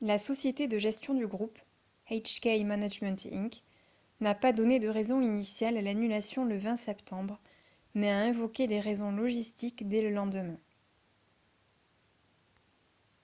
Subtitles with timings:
[0.00, 1.58] la société de gestion du groupe
[2.08, 3.64] hk management inc
[4.20, 7.40] n'a pas donné de raison initiale à l'annulation le 20 septembre
[7.96, 10.60] mais a invoqué des raisons logistiques dès le lendemain